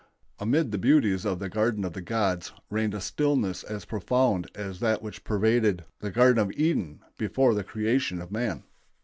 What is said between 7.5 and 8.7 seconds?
the creation of man.